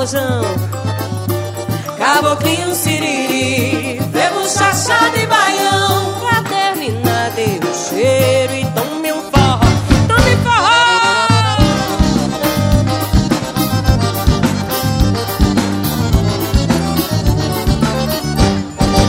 rojão. 0.00 0.42
Caboclinho 1.98 2.74
siriri, 2.74 4.00
bebo 4.12 4.48
chachá 4.48 5.08
de 5.10 5.26
baião. 5.26 6.14
Pra 6.20 6.42
terminar, 6.42 7.30
dê 7.32 7.60
um 7.66 7.74
cheiro 7.74 8.54
e 8.54 8.64
tome 8.72 9.12
um 9.12 9.22
forró, 9.30 9.60
tome 10.08 10.36
forró. 10.44 10.70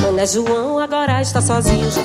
Mané 0.01 0.25
João 0.25 0.79
agora 0.79 1.21
está 1.21 1.41
sozinho, 1.41 1.89
já 1.91 2.01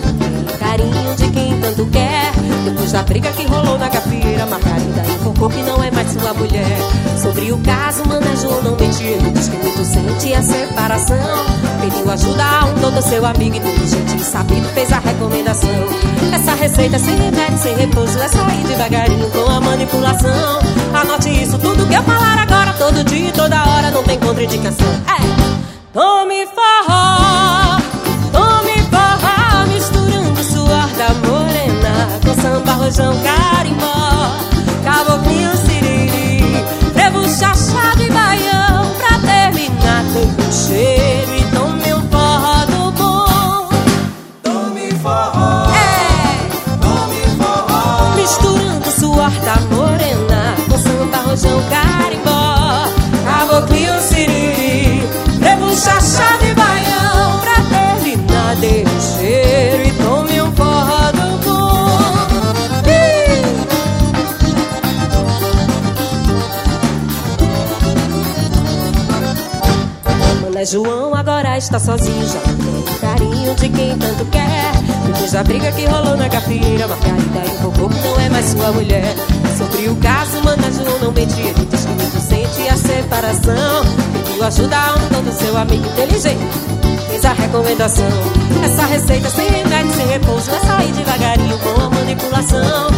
carinho 0.76 1.14
de 1.16 1.30
quem 1.30 1.60
tanto 1.60 1.86
quer. 1.86 2.32
Depois 2.64 2.92
da 2.92 3.02
briga 3.02 3.30
que 3.32 3.46
rolou 3.46 3.78
na 3.78 3.88
gafira, 3.88 4.46
Margarida 4.46 5.02
informou 5.14 5.48
que 5.48 5.62
não 5.62 5.82
é 5.82 5.90
mais 5.90 6.10
sua 6.12 6.34
mulher. 6.34 6.78
Sobre 7.20 7.52
o 7.52 7.58
caso, 7.58 8.02
João 8.40 8.62
não 8.62 8.76
mentiu, 8.76 9.16
diz 9.32 9.48
que 9.48 9.56
muito 9.56 9.84
sente 9.84 10.34
a 10.34 10.42
separação. 10.42 11.16
Pediu 11.80 12.10
ajuda 12.10 12.44
a 12.44 12.64
um 12.66 12.74
doutor, 12.80 13.02
seu 13.02 13.24
amigo 13.24 13.56
inteligente 13.56 14.16
e 14.16 14.24
sabido, 14.24 14.68
fez 14.74 14.92
a 14.92 14.98
recomendação. 14.98 15.70
Essa 16.34 16.54
receita 16.54 16.98
sem 16.98 17.16
remédio, 17.16 17.58
sem 17.58 17.76
repouso, 17.76 18.18
é 18.18 18.28
sair 18.28 18.64
devagarinho 18.66 19.30
com 19.30 19.50
a 19.50 19.60
manipulação. 19.60 20.60
Anote 20.92 21.30
isso, 21.42 21.58
tudo 21.58 21.86
que 21.86 21.94
eu 21.94 22.02
falar 22.02 22.38
agora, 22.40 22.72
todo 22.74 23.04
dia 23.04 23.28
e 23.28 23.32
toda 23.32 23.56
hora, 23.62 23.90
não 23.90 24.02
tem 24.02 24.15
rojão, 32.86 33.12
carimbó 33.22 34.36
Caboclinho, 34.84 35.50
siriri 35.56 36.64
Frevo, 36.92 37.28
chachá 37.28 37.94
de 37.96 38.08
baião 38.10 38.92
Pra 38.98 39.18
terminar, 39.18 40.04
tem 40.12 40.46
um 40.46 40.52
cheiro 40.52 41.34
E 41.34 41.42
tome 41.54 41.94
um 41.94 42.08
forró 42.08 42.64
do 42.66 42.92
bom 42.92 43.68
Tome 44.42 44.92
forró, 45.02 45.66
É, 45.68 46.76
tome 46.80 47.20
forró. 47.36 48.14
misturando 48.14 48.90
suor 48.90 49.30
da 49.30 49.56
morena 49.74 50.54
Com 50.68 50.78
samba, 50.78 51.16
rojão, 51.28 51.60
carimbó 51.68 51.85
João 70.66 71.14
agora 71.14 71.56
está 71.56 71.78
sozinho, 71.78 72.26
já 72.26 72.40
não 72.40 72.82
tem 72.82 72.94
carinho 72.98 73.54
de 73.54 73.68
quem 73.68 73.96
tanto 73.96 74.24
quer. 74.26 74.72
Depois 75.06 75.30
da 75.30 75.44
briga 75.44 75.70
que 75.70 75.86
rolou 75.86 76.16
na 76.16 76.26
gafira, 76.26 76.88
Margarida 76.88 77.54
invocou 77.56 77.88
que 77.88 78.00
não 78.00 78.20
é 78.20 78.28
mais 78.28 78.46
sua 78.46 78.72
mulher. 78.72 79.14
Sobre 79.56 79.88
o 79.88 79.94
caso, 79.96 80.42
Mané 80.42 80.68
João 80.72 80.98
não 80.98 81.12
mentiu, 81.12 81.46
ele 81.46 81.66
diz 81.70 81.84
que 81.84 81.92
muito 81.92 82.20
sente 82.20 82.68
a 82.68 82.76
separação. 82.76 83.84
Pediu 84.12 84.44
ajuda 84.44 84.76
a 84.76 84.94
um 84.96 85.08
todo 85.08 85.32
seu 85.38 85.56
amigo 85.56 85.86
inteligente, 85.86 86.44
fez 87.10 87.24
a 87.24 87.32
recomendação. 87.32 88.10
Essa 88.64 88.86
receita 88.86 89.30
sem 89.30 89.48
remédio, 89.48 89.94
sem 89.94 90.06
repouso, 90.08 90.50
é 90.50 90.58
sair 90.66 90.92
devagarinho 90.92 91.58
com 91.60 91.80
a 91.80 91.90
manipulação. 91.90 92.95